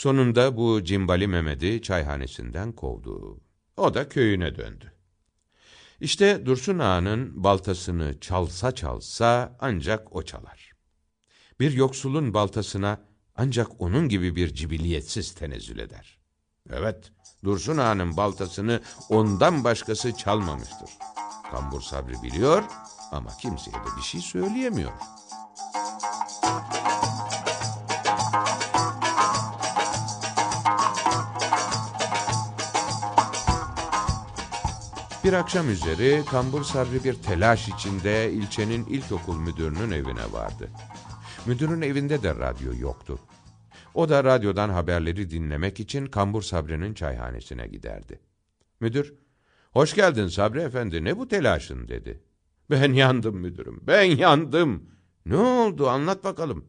Sonunda 0.00 0.56
bu 0.56 0.84
Cimbali 0.84 1.28
Mehmet'i 1.28 1.82
çayhanesinden 1.82 2.72
kovdu. 2.72 3.40
O 3.76 3.94
da 3.94 4.08
köyüne 4.08 4.56
döndü. 4.56 4.92
İşte 6.00 6.46
Dursun 6.46 6.78
Ağa'nın 6.78 7.44
baltasını 7.44 8.20
çalsa 8.20 8.74
çalsa 8.74 9.56
ancak 9.60 10.16
o 10.16 10.22
çalar. 10.22 10.72
Bir 11.60 11.72
yoksulun 11.72 12.34
baltasına 12.34 13.00
ancak 13.36 13.80
onun 13.80 14.08
gibi 14.08 14.36
bir 14.36 14.54
cibiliyetsiz 14.54 15.34
tenezzül 15.34 15.78
eder. 15.78 16.18
Evet, 16.70 17.12
Dursun 17.44 17.76
Ağa'nın 17.76 18.16
baltasını 18.16 18.80
ondan 19.08 19.64
başkası 19.64 20.16
çalmamıştır. 20.16 20.90
Kambur 21.50 21.80
Sabri 21.80 22.22
biliyor 22.22 22.62
ama 23.12 23.30
kimseye 23.36 23.76
de 23.76 23.96
bir 23.96 24.02
şey 24.02 24.20
söyleyemiyor. 24.20 24.92
Bir 35.30 35.34
akşam 35.34 35.70
üzeri 35.70 36.24
Kambur 36.30 36.62
Sabri 36.62 37.04
bir 37.04 37.14
telaş 37.14 37.68
içinde 37.68 38.32
ilçenin 38.32 38.86
ilkokul 38.86 39.38
müdürünün 39.38 39.90
evine 39.90 40.32
vardı. 40.32 40.70
Müdürün 41.46 41.80
evinde 41.80 42.22
de 42.22 42.34
radyo 42.34 42.72
yoktu. 42.80 43.18
O 43.94 44.08
da 44.08 44.24
radyodan 44.24 44.68
haberleri 44.68 45.30
dinlemek 45.30 45.80
için 45.80 46.06
Kambur 46.06 46.42
Sabri'nin 46.42 46.94
çayhanesine 46.94 47.66
giderdi. 47.66 48.20
Müdür, 48.80 49.14
hoş 49.72 49.94
geldin 49.94 50.26
Sabri 50.26 50.60
Efendi 50.60 51.04
ne 51.04 51.18
bu 51.18 51.28
telaşın 51.28 51.88
dedi. 51.88 52.22
Ben 52.70 52.92
yandım 52.92 53.36
müdürüm, 53.36 53.80
ben 53.86 54.02
yandım. 54.02 54.90
Ne 55.26 55.36
oldu 55.36 55.88
anlat 55.88 56.24
bakalım. 56.24 56.64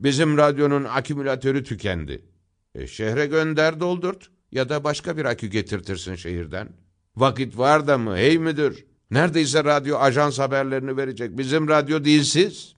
Bizim 0.00 0.36
radyonun 0.36 0.84
akümülatörü 0.84 1.64
tükendi. 1.64 2.24
E, 2.74 2.86
şehre 2.86 3.26
gönder 3.26 3.80
doldurt 3.80 4.30
ya 4.52 4.68
da 4.68 4.84
başka 4.84 5.16
bir 5.16 5.24
akü 5.24 5.46
getirtirsin 5.46 6.14
şehirden. 6.14 6.68
Vakit 7.20 7.58
var 7.58 7.86
da 7.86 7.98
mı 7.98 8.16
hey 8.16 8.38
müdür? 8.38 8.84
Neredeyse 9.10 9.64
radyo 9.64 9.98
ajans 9.98 10.38
haberlerini 10.38 10.96
verecek. 10.96 11.38
Bizim 11.38 11.68
radyo 11.68 12.04
dilsiz. 12.04 12.74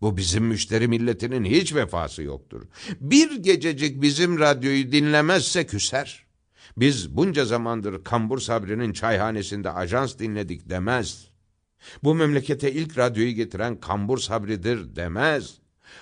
Bu 0.00 0.16
bizim 0.16 0.44
müşteri 0.44 0.88
milletinin 0.88 1.44
hiç 1.44 1.74
vefası 1.74 2.22
yoktur. 2.22 2.62
Bir 3.00 3.36
gececik 3.36 4.02
bizim 4.02 4.38
radyoyu 4.38 4.92
dinlemezse 4.92 5.66
küser. 5.66 6.26
Biz 6.76 7.16
bunca 7.16 7.44
zamandır 7.44 8.04
Kambur 8.04 8.38
Sabri'nin 8.38 8.92
çayhanesinde 8.92 9.70
ajans 9.70 10.18
dinledik 10.18 10.70
demez. 10.70 11.28
Bu 12.04 12.14
memlekete 12.14 12.72
ilk 12.72 12.98
radyoyu 12.98 13.30
getiren 13.30 13.80
Kambur 13.80 14.18
Sabri'dir 14.18 14.96
demez. 14.96 15.54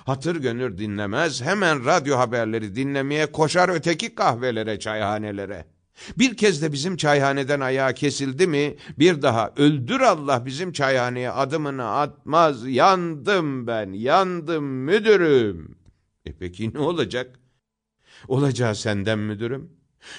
Hatır 0.04 0.36
gönür 0.36 0.78
dinlemez, 0.78 1.42
hemen 1.42 1.84
radyo 1.84 2.18
haberleri 2.18 2.76
dinlemeye 2.76 3.32
koşar 3.32 3.68
öteki 3.68 4.14
kahvelere, 4.14 4.78
çayhanelere. 4.78 5.71
Bir 6.18 6.36
kez 6.36 6.62
de 6.62 6.72
bizim 6.72 6.96
çayhaneden 6.96 7.60
ayağı 7.60 7.94
kesildi 7.94 8.46
mi 8.46 8.76
bir 8.98 9.22
daha 9.22 9.52
öldür 9.56 10.00
Allah 10.00 10.46
bizim 10.46 10.72
çayhaneye 10.72 11.30
adımını 11.30 11.90
atmaz. 11.90 12.68
Yandım 12.68 13.66
ben 13.66 13.92
yandım 13.92 14.64
müdürüm. 14.64 15.76
E 16.26 16.32
peki 16.32 16.74
ne 16.74 16.78
olacak? 16.78 17.38
Olacağı 18.28 18.74
senden 18.74 19.18
müdürüm. 19.18 19.70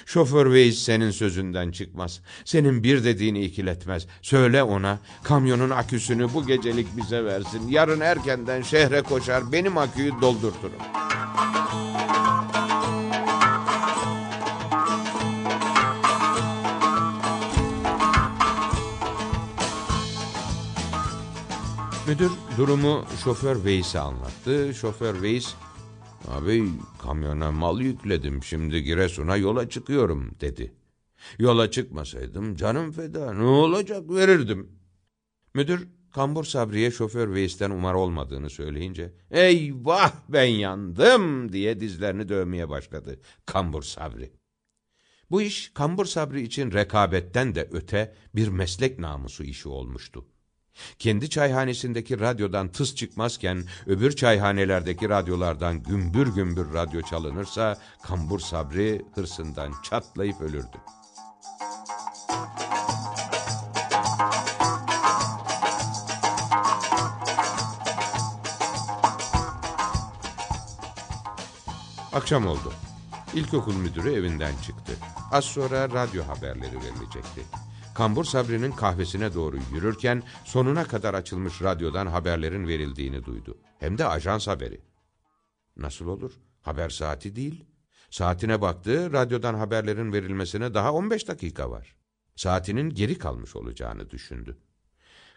Şoför 0.06 0.52
Veys 0.52 0.78
senin 0.78 1.10
sözünden 1.10 1.70
çıkmaz. 1.70 2.20
Senin 2.44 2.84
bir 2.84 3.04
dediğini 3.04 3.44
ikiletmez. 3.44 4.06
Söyle 4.22 4.62
ona 4.62 4.98
kamyonun 5.22 5.70
aküsünü 5.70 6.34
bu 6.34 6.46
gecelik 6.46 6.96
bize 6.96 7.24
versin. 7.24 7.68
Yarın 7.68 8.00
erkenden 8.00 8.62
şehre 8.62 9.02
koşar 9.02 9.52
benim 9.52 9.78
aküyü 9.78 10.12
doldurturum. 10.20 10.82
Müdür 22.08 22.30
durumu 22.58 23.04
şoför 23.24 23.64
Veys'e 23.64 23.98
anlattı. 23.98 24.74
Şoför 24.74 25.22
Veys, 25.22 25.54
abi 26.28 26.68
kamyona 27.02 27.52
mal 27.52 27.80
yükledim 27.80 28.42
şimdi 28.42 28.82
Giresun'a 28.82 29.36
yola 29.36 29.68
çıkıyorum 29.68 30.30
dedi. 30.40 30.74
Yola 31.38 31.70
çıkmasaydım 31.70 32.56
canım 32.56 32.92
feda 32.92 33.32
ne 33.32 33.42
olacak 33.42 34.10
verirdim. 34.10 34.68
Müdür 35.54 35.88
Kambur 36.14 36.44
Sabri'ye 36.44 36.90
şoför 36.90 37.34
Veys'ten 37.34 37.70
umar 37.70 37.94
olmadığını 37.94 38.50
söyleyince 38.50 39.12
eyvah 39.30 40.12
ben 40.28 40.44
yandım 40.44 41.52
diye 41.52 41.80
dizlerini 41.80 42.28
dövmeye 42.28 42.68
başladı 42.68 43.20
Kambur 43.46 43.82
Sabri. 43.82 44.32
Bu 45.30 45.42
iş 45.42 45.70
Kambur 45.74 46.04
Sabri 46.06 46.42
için 46.42 46.72
rekabetten 46.72 47.54
de 47.54 47.68
öte 47.72 48.14
bir 48.34 48.48
meslek 48.48 48.98
namusu 48.98 49.44
işi 49.44 49.68
olmuştu. 49.68 50.26
Kendi 50.98 51.30
çayhanesindeki 51.30 52.20
radyodan 52.20 52.68
tıs 52.68 52.94
çıkmazken 52.94 53.64
öbür 53.86 54.16
çayhanelerdeki 54.16 55.08
radyolardan 55.08 55.82
gümbür 55.82 56.26
gümbür 56.26 56.72
radyo 56.74 57.02
çalınırsa 57.02 57.78
Kambur 58.02 58.40
Sabri 58.40 59.02
hırsından 59.14 59.72
çatlayıp 59.82 60.40
ölürdü. 60.40 60.78
Akşam 72.12 72.46
oldu. 72.46 72.72
İlkokul 73.34 73.74
müdürü 73.74 74.12
evinden 74.12 74.52
çıktı. 74.66 74.92
Az 75.32 75.44
sonra 75.44 75.90
radyo 75.90 76.24
haberleri 76.24 76.76
verilecekti. 76.76 77.63
Kambur 77.94 78.24
Sabri'nin 78.24 78.72
kahvesine 78.72 79.34
doğru 79.34 79.58
yürürken 79.72 80.22
sonuna 80.44 80.84
kadar 80.84 81.14
açılmış 81.14 81.62
radyodan 81.62 82.06
haberlerin 82.06 82.68
verildiğini 82.68 83.24
duydu. 83.24 83.58
Hem 83.78 83.98
de 83.98 84.06
ajans 84.06 84.46
haberi. 84.46 84.80
Nasıl 85.76 86.06
olur? 86.06 86.32
Haber 86.62 86.88
saati 86.90 87.36
değil. 87.36 87.64
Saatine 88.10 88.60
baktı, 88.60 89.12
radyodan 89.12 89.54
haberlerin 89.54 90.12
verilmesine 90.12 90.74
daha 90.74 90.92
15 90.92 91.28
dakika 91.28 91.70
var. 91.70 91.96
Saatinin 92.36 92.90
geri 92.90 93.18
kalmış 93.18 93.56
olacağını 93.56 94.10
düşündü. 94.10 94.58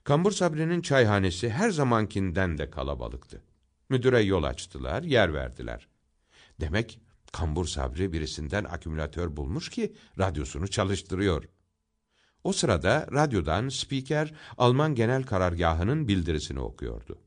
Kambur 0.04 0.32
Sabri'nin 0.32 0.82
çayhanesi 0.82 1.50
her 1.50 1.70
zamankinden 1.70 2.58
de 2.58 2.70
kalabalıktı. 2.70 3.44
Müdüre 3.90 4.22
yol 4.22 4.44
açtılar, 4.44 5.04
yer 5.04 5.34
verdiler. 5.34 5.88
Demek 6.60 7.00
Kambur 7.34 7.66
Sabri 7.66 8.14
birisinden 8.14 8.64
akümülatör 8.64 9.38
bulmuş 9.38 9.70
ki 9.70 9.96
radyosunu 10.20 10.68
çalıştırıyor. 10.68 11.44
O 12.48 12.54
sırada 12.54 13.08
radyodan 13.14 13.70
spiker 13.70 14.34
Alman 14.58 14.96
Genel 14.96 15.24
Karargahı'nın 15.24 16.08
bildirisini 16.08 16.60
okuyordu. 16.60 17.20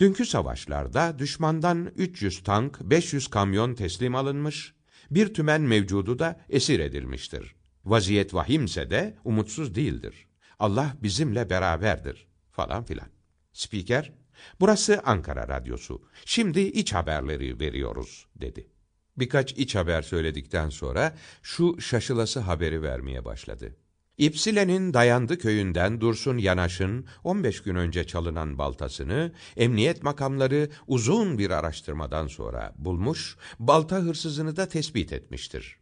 Dünkü 0.00 0.26
savaşlarda 0.26 1.18
düşmandan 1.18 1.92
300 1.96 2.42
tank, 2.42 2.80
500 2.80 3.28
kamyon 3.28 3.74
teslim 3.74 4.14
alınmış, 4.14 4.74
bir 5.10 5.34
tümen 5.34 5.60
mevcudu 5.60 6.18
da 6.18 6.40
esir 6.48 6.80
edilmiştir. 6.80 7.54
Vaziyet 7.84 8.34
vahimse 8.34 8.90
de 8.90 9.18
umutsuz 9.24 9.74
değildir. 9.74 10.26
Allah 10.58 10.96
bizimle 11.02 11.50
beraberdir 11.50 12.26
falan 12.50 12.84
filan. 12.84 13.08
Spiker, 13.52 14.12
burası 14.60 15.00
Ankara 15.04 15.48
Radyosu. 15.48 16.02
Şimdi 16.24 16.60
iç 16.60 16.92
haberleri 16.92 17.60
veriyoruz 17.60 18.26
dedi. 18.36 18.68
Birkaç 19.16 19.52
iç 19.52 19.74
haber 19.74 20.02
söyledikten 20.02 20.68
sonra 20.68 21.16
şu 21.42 21.80
şaşılası 21.80 22.40
haberi 22.40 22.82
vermeye 22.82 23.24
başladı. 23.24 23.76
İpsile'nin 24.18 24.94
Dayandı 24.94 25.38
köyünden 25.38 26.00
Dursun 26.00 26.38
Yanaş'ın 26.38 27.06
15 27.24 27.62
gün 27.62 27.74
önce 27.74 28.06
çalınan 28.06 28.58
baltasını 28.58 29.32
emniyet 29.56 30.02
makamları 30.02 30.70
uzun 30.86 31.38
bir 31.38 31.50
araştırmadan 31.50 32.26
sonra 32.26 32.74
bulmuş, 32.78 33.36
balta 33.58 33.96
hırsızını 33.96 34.56
da 34.56 34.68
tespit 34.68 35.12
etmiştir. 35.12 35.76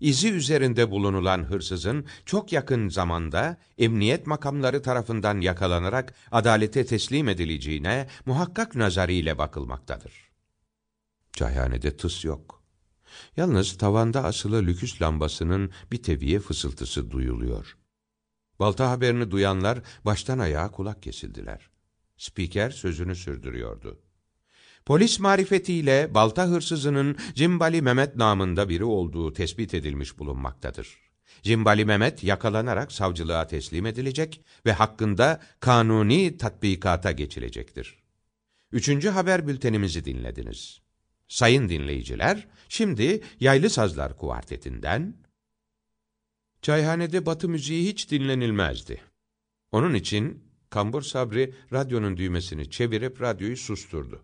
İzi 0.00 0.32
üzerinde 0.32 0.90
bulunulan 0.90 1.44
hırsızın 1.44 2.06
çok 2.26 2.52
yakın 2.52 2.88
zamanda 2.88 3.56
emniyet 3.78 4.26
makamları 4.26 4.82
tarafından 4.82 5.40
yakalanarak 5.40 6.14
adalete 6.30 6.86
teslim 6.86 7.28
edileceğine 7.28 8.08
muhakkak 8.26 8.74
nazarıyla 8.74 9.38
bakılmaktadır. 9.38 10.12
Çayhanede 11.32 11.96
tıs 11.96 12.24
yok. 12.24 12.55
Yalnız 13.36 13.78
tavanda 13.78 14.24
asılı 14.24 14.66
lüküs 14.66 15.02
lambasının 15.02 15.70
bir 15.92 16.02
teviye 16.02 16.40
fısıltısı 16.40 17.10
duyuluyor. 17.10 17.76
Balta 18.58 18.90
haberini 18.90 19.30
duyanlar 19.30 19.78
baştan 20.04 20.38
ayağa 20.38 20.70
kulak 20.70 21.02
kesildiler. 21.02 21.70
Spiker 22.16 22.70
sözünü 22.70 23.16
sürdürüyordu. 23.16 24.00
Polis 24.86 25.20
marifetiyle 25.20 26.14
balta 26.14 26.46
hırsızının 26.46 27.16
Cimbali 27.34 27.82
Mehmet 27.82 28.16
namında 28.16 28.68
biri 28.68 28.84
olduğu 28.84 29.32
tespit 29.32 29.74
edilmiş 29.74 30.18
bulunmaktadır. 30.18 30.98
Cimbali 31.42 31.84
Mehmet 31.84 32.24
yakalanarak 32.24 32.92
savcılığa 32.92 33.46
teslim 33.46 33.86
edilecek 33.86 34.44
ve 34.66 34.72
hakkında 34.72 35.40
kanuni 35.60 36.36
tatbikata 36.36 37.12
geçilecektir. 37.12 37.98
Üçüncü 38.72 39.08
haber 39.08 39.46
bültenimizi 39.46 40.04
dinlediniz. 40.04 40.80
Sayın 41.28 41.68
dinleyiciler, 41.68 42.48
şimdi 42.68 43.22
Yaylı 43.40 43.70
Sazlar 43.70 44.16
Kuartetinden... 44.16 45.26
Çayhanede 46.62 47.26
batı 47.26 47.48
müziği 47.48 47.88
hiç 47.88 48.10
dinlenilmezdi. 48.10 49.00
Onun 49.72 49.94
için 49.94 50.44
Kambur 50.70 51.02
Sabri 51.02 51.54
radyonun 51.72 52.16
düğmesini 52.16 52.70
çevirip 52.70 53.20
radyoyu 53.20 53.56
susturdu. 53.56 54.22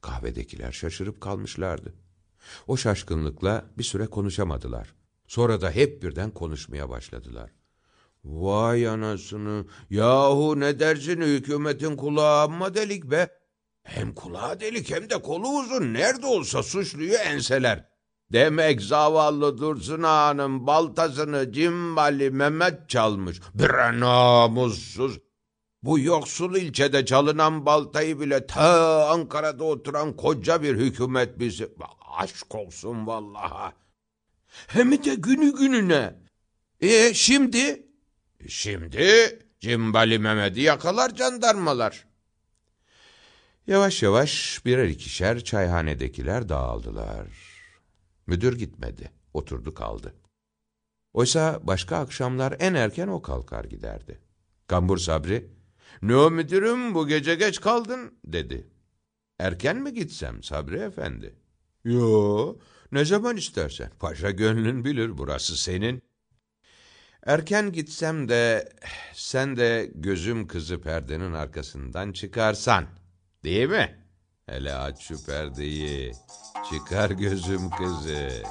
Kahvedekiler 0.00 0.72
şaşırıp 0.72 1.20
kalmışlardı. 1.20 1.94
O 2.66 2.76
şaşkınlıkla 2.76 3.64
bir 3.78 3.84
süre 3.84 4.06
konuşamadılar. 4.06 4.94
Sonra 5.26 5.60
da 5.60 5.70
hep 5.70 6.02
birden 6.02 6.30
konuşmaya 6.30 6.88
başladılar. 6.88 7.50
Vay 8.24 8.88
anasını, 8.88 9.66
yahu 9.90 10.60
ne 10.60 10.80
dersin 10.80 11.20
hükümetin 11.20 11.96
kulağı 11.96 12.42
amma 12.42 12.74
delik 12.74 13.04
be. 13.04 13.41
Hem 13.82 14.14
kulağı 14.14 14.60
delik 14.60 14.90
hem 14.90 15.10
de 15.10 15.22
kolu 15.22 15.48
uzun. 15.48 15.94
Nerede 15.94 16.26
olsa 16.26 16.62
suçluyu 16.62 17.14
enseler. 17.14 17.84
Demek 18.32 18.82
zavallı 18.82 19.58
Dursun 19.58 20.02
Ağa'nın 20.02 20.66
baltasını 20.66 21.52
Cimbali 21.52 22.30
Mehmet 22.30 22.88
çalmış. 22.88 23.40
Bir 23.54 24.00
namussuz. 24.00 25.18
Bu 25.82 25.98
yoksul 25.98 26.56
ilçede 26.56 27.04
çalınan 27.04 27.66
baltayı 27.66 28.20
bile 28.20 28.46
ta 28.46 29.06
Ankara'da 29.08 29.64
oturan 29.64 30.16
koca 30.16 30.62
bir 30.62 30.76
hükümet 30.76 31.38
bizi... 31.38 31.68
Aşk 32.18 32.54
olsun 32.54 33.06
vallaha. 33.06 33.72
Hem 34.66 34.92
de 34.92 35.14
günü 35.14 35.56
gününe. 35.56 36.14
E 36.80 37.14
şimdi? 37.14 37.86
Şimdi 38.48 39.38
Cimbali 39.60 40.18
Mehmet'i 40.18 40.60
yakalar 40.60 41.10
jandarmalar. 41.10 42.11
Yavaş 43.66 44.02
yavaş 44.02 44.62
birer 44.66 44.88
ikişer 44.88 45.44
çayhanedekiler 45.44 46.48
dağıldılar. 46.48 47.28
Müdür 48.26 48.58
gitmedi, 48.58 49.10
oturdu 49.34 49.74
kaldı. 49.74 50.14
Oysa 51.12 51.60
başka 51.62 51.96
akşamlar 51.96 52.56
en 52.58 52.74
erken 52.74 53.08
o 53.08 53.22
kalkar 53.22 53.64
giderdi. 53.64 54.20
Kambur 54.66 54.98
Sabri, 54.98 55.50
''Ne 56.02 56.16
o 56.16 56.30
müdürüm 56.30 56.94
bu 56.94 57.08
gece 57.08 57.34
geç 57.34 57.60
kaldın?'' 57.60 58.14
dedi. 58.24 58.66
''Erken 59.38 59.76
mi 59.76 59.94
gitsem 59.94 60.42
Sabri 60.42 60.78
efendi?'' 60.78 61.34
''Yo, 61.84 62.56
ne 62.92 63.04
zaman 63.04 63.36
istersen. 63.36 63.90
Paşa 64.00 64.30
gönlün 64.30 64.84
bilir, 64.84 65.18
burası 65.18 65.56
senin.'' 65.56 66.02
Erken 67.26 67.72
gitsem 67.72 68.28
de 68.28 68.72
sen 69.14 69.56
de 69.56 69.92
gözüm 69.94 70.46
kızı 70.46 70.80
perdenin 70.80 71.32
arkasından 71.32 72.12
çıkarsan, 72.12 72.86
değil 73.44 73.68
mi? 73.68 73.98
Hele 74.46 74.74
aç 74.74 75.02
şu 75.02 75.26
perdeyi, 75.26 76.12
çıkar 76.70 77.10
gözüm 77.10 77.70
kızı. 77.70 78.42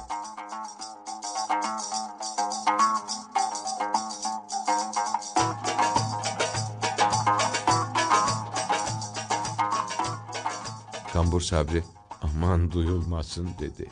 Kambur 11.12 11.40
Sabri, 11.40 11.84
aman 12.22 12.72
duyulmasın 12.72 13.48
dedi. 13.60 13.90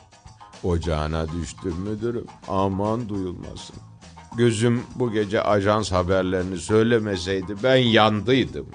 Ocağına 0.65 1.33
düştüm 1.33 1.75
müdürüm. 1.77 2.27
Aman 2.49 3.09
duyulmasın. 3.09 3.77
Gözüm 4.37 4.83
bu 4.95 5.13
gece 5.13 5.43
ajans 5.43 5.93
haberlerini 5.93 6.59
söylemeseydi 6.59 7.55
ben 7.63 7.77
yandıydım. 7.77 8.67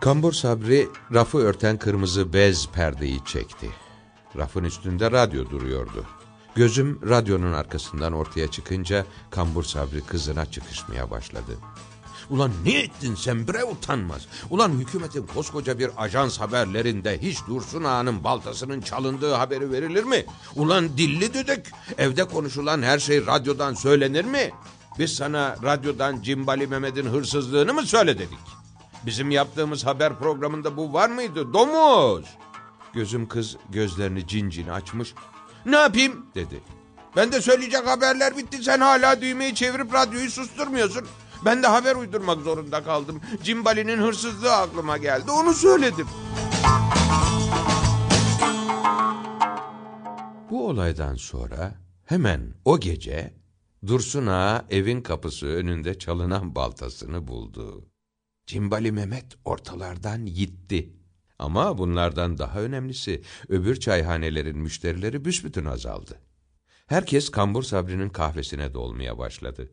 Kambur 0.00 0.32
Sabri 0.32 0.88
rafı 1.14 1.38
örten 1.38 1.78
kırmızı 1.78 2.32
bez 2.32 2.68
perdeyi 2.68 3.24
çekti. 3.24 3.70
Rafın 4.36 4.64
üstünde 4.64 5.10
radyo 5.10 5.50
duruyordu. 5.50 6.04
Gözüm 6.54 7.00
radyonun 7.08 7.52
arkasından 7.52 8.12
ortaya 8.12 8.50
çıkınca 8.50 9.06
Kambur 9.30 9.64
Sabri 9.64 10.00
kızına 10.00 10.46
çıkışmaya 10.46 11.10
başladı. 11.10 11.58
Ulan 12.30 12.50
ne 12.64 12.80
ettin 12.80 13.14
sen 13.14 13.48
bre 13.48 13.64
utanmaz. 13.64 14.26
Ulan 14.50 14.70
hükümetin 14.70 15.26
koskoca 15.26 15.78
bir 15.78 15.90
ajans 15.96 16.40
haberlerinde 16.40 17.22
hiç 17.22 17.38
Dursun 17.48 17.84
Ağa'nın 17.84 18.24
baltasının 18.24 18.80
çalındığı 18.80 19.34
haberi 19.34 19.72
verilir 19.72 20.04
mi? 20.04 20.26
Ulan 20.56 20.88
dilli 20.88 21.34
düdük. 21.34 21.70
Evde 21.98 22.24
konuşulan 22.24 22.82
her 22.82 22.98
şey 22.98 23.26
radyodan 23.26 23.74
söylenir 23.74 24.24
mi? 24.24 24.50
Biz 24.98 25.14
sana 25.14 25.56
radyodan 25.62 26.22
Cimbali 26.22 26.66
Mehmet'in 26.66 27.06
hırsızlığını 27.06 27.74
mı 27.74 27.82
söyledik? 27.82 28.28
Bizim 29.06 29.30
yaptığımız 29.30 29.86
haber 29.86 30.18
programında 30.18 30.76
bu 30.76 30.92
var 30.92 31.08
mıydı? 31.10 31.52
Domuz! 31.52 32.24
Gözüm 32.94 33.28
kız 33.28 33.56
gözlerini 33.70 34.26
cincini 34.26 34.72
açmış. 34.72 35.14
Ne 35.66 35.76
yapayım 35.76 36.26
dedi. 36.34 36.60
Ben 37.16 37.32
de 37.32 37.40
söyleyecek 37.40 37.86
haberler 37.86 38.36
bitti. 38.36 38.62
Sen 38.62 38.80
hala 38.80 39.20
düğmeyi 39.20 39.54
çevirip 39.54 39.94
radyoyu 39.94 40.30
susturmuyorsun. 40.30 41.06
Ben 41.44 41.62
de 41.62 41.66
haber 41.66 41.96
uydurmak 41.96 42.42
zorunda 42.42 42.84
kaldım. 42.84 43.20
Cimbali'nin 43.42 43.98
hırsızlığı 43.98 44.52
aklıma 44.52 44.96
geldi. 44.96 45.30
Onu 45.30 45.54
söyledim. 45.54 46.06
Bu 50.50 50.68
olaydan 50.68 51.14
sonra 51.14 51.74
hemen 52.04 52.54
o 52.64 52.80
gece 52.80 53.34
Dursun 53.86 54.26
Ağa 54.26 54.64
evin 54.70 55.00
kapısı 55.00 55.46
önünde 55.46 55.98
çalınan 55.98 56.54
baltasını 56.54 57.28
buldu. 57.28 57.84
Cimbali 58.46 58.92
Mehmet 58.92 59.26
ortalardan 59.44 60.26
gitti. 60.26 60.92
Ama 61.38 61.78
bunlardan 61.78 62.38
daha 62.38 62.60
önemlisi 62.60 63.22
öbür 63.48 63.80
çayhanelerin 63.80 64.58
müşterileri 64.58 65.24
büsbütün 65.24 65.64
azaldı. 65.64 66.20
Herkes 66.86 67.30
Kambur 67.30 67.62
Sabri'nin 67.62 68.08
kahvesine 68.08 68.74
dolmaya 68.74 69.18
başladı. 69.18 69.72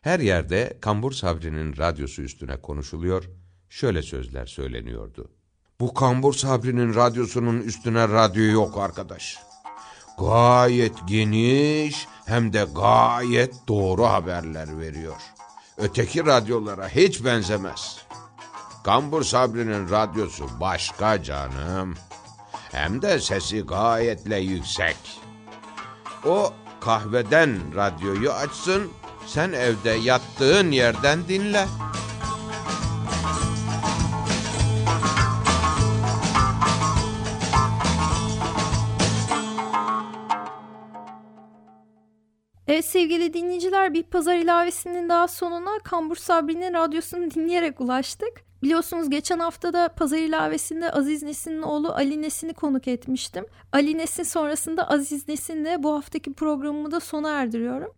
Her 0.00 0.20
yerde 0.20 0.78
Kambur 0.80 1.12
Sabri'nin 1.12 1.76
radyosu 1.76 2.22
üstüne 2.22 2.60
konuşuluyor, 2.60 3.24
şöyle 3.68 4.02
sözler 4.02 4.46
söyleniyordu. 4.46 5.30
Bu 5.80 5.94
Kambur 5.94 6.34
Sabri'nin 6.34 6.94
radyosunun 6.94 7.60
üstüne 7.60 8.08
radyo 8.08 8.44
yok 8.44 8.78
arkadaş. 8.78 9.38
Gayet 10.18 10.94
geniş 11.08 12.06
hem 12.26 12.52
de 12.52 12.66
gayet 12.74 13.54
doğru 13.68 14.04
haberler 14.04 14.78
veriyor. 14.78 15.16
Öteki 15.78 16.26
radyolara 16.26 16.88
hiç 16.88 17.24
benzemez. 17.24 17.98
Kambur 18.84 19.22
Sabri'nin 19.22 19.90
radyosu 19.90 20.48
başka 20.60 21.22
canım. 21.22 21.94
Hem 22.72 23.02
de 23.02 23.20
sesi 23.20 23.60
gayetle 23.60 24.36
yüksek. 24.36 24.96
O 26.24 26.52
kahveden 26.80 27.74
radyoyu 27.76 28.32
açsın, 28.32 28.90
sen 29.26 29.52
evde 29.52 29.90
yattığın 29.90 30.70
yerden 30.70 31.28
dinle. 31.28 31.66
Sevgili 42.82 43.34
dinleyiciler 43.34 43.94
bir 43.94 44.02
pazar 44.02 44.36
ilavesinin 44.36 45.08
daha 45.08 45.28
sonuna 45.28 45.78
Kambur 45.78 46.16
Sabri'nin 46.16 46.74
radyosunu 46.74 47.30
dinleyerek 47.30 47.80
ulaştık. 47.80 48.48
Biliyorsunuz 48.62 49.10
geçen 49.10 49.38
hafta 49.38 49.72
da 49.72 49.88
pazar 49.88 50.18
ilavesinde 50.18 50.90
Aziz 50.92 51.22
Nesin'in 51.22 51.62
oğlu 51.62 51.92
Ali 51.92 52.22
Nesin'i 52.22 52.54
konuk 52.54 52.88
etmiştim. 52.88 53.46
Ali 53.72 53.98
Nesin 53.98 54.22
sonrasında 54.22 54.90
Aziz 54.90 55.28
Nesin'le 55.28 55.82
bu 55.82 55.94
haftaki 55.94 56.32
programımı 56.32 56.90
da 56.90 57.00
sona 57.00 57.30
erdiriyorum. 57.30 57.92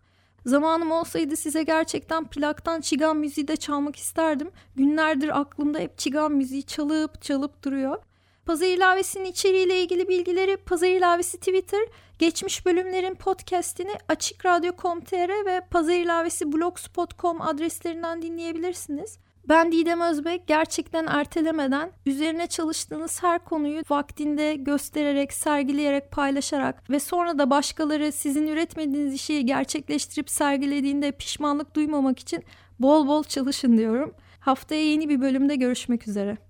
Zamanım 0.46 0.90
olsaydı 0.90 1.36
size 1.36 1.62
gerçekten 1.62 2.24
plaktan 2.24 2.80
çigan 2.80 3.16
müziği 3.16 3.48
de 3.48 3.56
çalmak 3.56 3.96
isterdim. 3.96 4.50
Günlerdir 4.76 5.40
aklımda 5.40 5.78
hep 5.78 5.98
çigan 5.98 6.32
müziği 6.32 6.62
çalıp 6.62 7.22
çalıp 7.22 7.64
duruyor. 7.64 7.98
Pazar 8.46 8.66
ilavesinin 8.66 9.24
içeriğiyle 9.24 9.82
ilgili 9.82 10.08
bilgileri 10.08 10.56
Pazar 10.56 10.88
ilavesi 10.88 11.38
Twitter, 11.38 11.86
geçmiş 12.20 12.66
bölümlerin 12.66 13.14
podcastini 13.14 13.92
açıkradyo.com.tr 14.08 15.46
ve 15.46 15.60
Pazar 15.70 15.94
ilavesi 15.94 16.52
blogspot.com 16.52 17.42
adreslerinden 17.42 18.22
dinleyebilirsiniz. 18.22 19.18
Ben 19.48 19.72
Didem 19.72 20.00
Özbek 20.00 20.46
gerçekten 20.46 21.06
ertelemeden 21.06 21.92
üzerine 22.06 22.46
çalıştığınız 22.46 23.22
her 23.22 23.44
konuyu 23.44 23.82
vaktinde 23.90 24.54
göstererek, 24.54 25.32
sergileyerek, 25.32 26.10
paylaşarak 26.10 26.90
ve 26.90 27.00
sonra 27.00 27.38
da 27.38 27.50
başkaları 27.50 28.12
sizin 28.12 28.46
üretmediğiniz 28.46 29.14
işi 29.14 29.46
gerçekleştirip 29.46 30.30
sergilediğinde 30.30 31.12
pişmanlık 31.12 31.74
duymamak 31.74 32.18
için 32.18 32.44
bol 32.78 33.06
bol 33.06 33.24
çalışın 33.24 33.78
diyorum. 33.78 34.14
Haftaya 34.40 34.84
yeni 34.84 35.08
bir 35.08 35.20
bölümde 35.20 35.56
görüşmek 35.56 36.08
üzere. 36.08 36.49